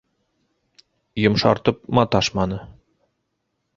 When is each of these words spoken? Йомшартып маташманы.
Йомшартып 1.23 1.85
маташманы. 1.99 2.59